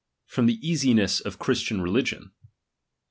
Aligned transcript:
From 0.25 0.47
the 0.47 0.57
easiness 0.67 1.19
of 1.19 1.37
Christian 1.37 1.79
religion. 1.79 2.31